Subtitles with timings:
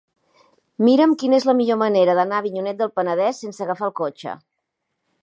[0.87, 4.39] Mira'm quina és la millor manera d'anar a Avinyonet del Penedès sense agafar el cotxe.